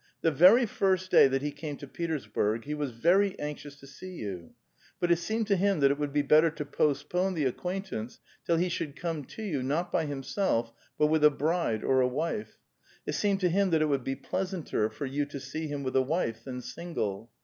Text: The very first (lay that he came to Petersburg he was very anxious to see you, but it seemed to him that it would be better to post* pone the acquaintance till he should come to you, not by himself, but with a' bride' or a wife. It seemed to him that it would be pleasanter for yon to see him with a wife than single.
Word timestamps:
The 0.21 0.31
very 0.31 0.65
first 0.65 1.13
(lay 1.13 1.27
that 1.27 1.43
he 1.43 1.51
came 1.51 1.77
to 1.77 1.85
Petersburg 1.87 2.65
he 2.65 2.73
was 2.73 2.89
very 2.89 3.37
anxious 3.37 3.75
to 3.81 3.85
see 3.85 4.13
you, 4.15 4.53
but 4.99 5.11
it 5.11 5.17
seemed 5.17 5.45
to 5.45 5.55
him 5.55 5.79
that 5.79 5.91
it 5.91 5.99
would 5.99 6.11
be 6.11 6.23
better 6.23 6.49
to 6.49 6.65
post* 6.65 7.07
pone 7.07 7.35
the 7.35 7.45
acquaintance 7.45 8.19
till 8.43 8.55
he 8.57 8.67
should 8.67 8.95
come 8.95 9.23
to 9.25 9.43
you, 9.43 9.61
not 9.61 9.91
by 9.91 10.05
himself, 10.05 10.73
but 10.97 11.05
with 11.05 11.23
a' 11.23 11.29
bride' 11.45 11.83
or 11.83 12.01
a 12.01 12.07
wife. 12.07 12.57
It 13.05 13.13
seemed 13.13 13.41
to 13.41 13.49
him 13.49 13.69
that 13.69 13.83
it 13.83 13.89
would 13.89 14.03
be 14.03 14.15
pleasanter 14.15 14.89
for 14.89 15.05
yon 15.05 15.27
to 15.27 15.39
see 15.39 15.67
him 15.67 15.83
with 15.83 15.95
a 15.95 16.01
wife 16.01 16.45
than 16.45 16.61
single. 16.61 17.29